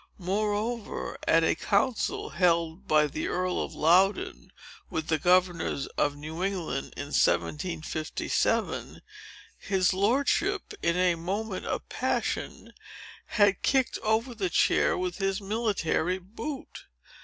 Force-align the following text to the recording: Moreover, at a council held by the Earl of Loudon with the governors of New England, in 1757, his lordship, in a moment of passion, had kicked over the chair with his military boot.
Moreover, 0.17 1.15
at 1.27 1.43
a 1.43 1.53
council 1.53 2.31
held 2.31 2.87
by 2.87 3.05
the 3.05 3.27
Earl 3.27 3.61
of 3.61 3.75
Loudon 3.75 4.51
with 4.89 5.09
the 5.09 5.19
governors 5.19 5.85
of 5.95 6.15
New 6.15 6.41
England, 6.41 6.95
in 6.97 7.13
1757, 7.13 9.03
his 9.59 9.93
lordship, 9.93 10.73
in 10.81 10.97
a 10.97 11.13
moment 11.13 11.67
of 11.67 11.87
passion, 11.87 12.73
had 13.27 13.61
kicked 13.61 13.99
over 14.01 14.33
the 14.33 14.49
chair 14.49 14.97
with 14.97 15.19
his 15.19 15.39
military 15.39 16.17
boot. 16.17 16.85